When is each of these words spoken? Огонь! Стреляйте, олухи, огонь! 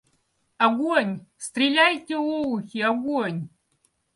Огонь! 0.65 1.13
Стреляйте, 1.45 2.15
олухи, 2.37 2.79
огонь! 2.91 3.39